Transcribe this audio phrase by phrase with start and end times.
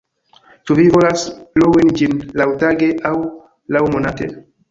[0.69, 1.25] Ĉu vi volas
[1.63, 3.15] lui ĝin laŭtage aŭ
[3.77, 4.33] laŭmonate?